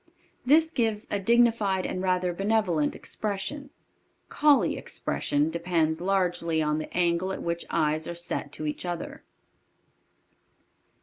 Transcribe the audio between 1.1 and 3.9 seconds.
a dignified and rather benevolent expression.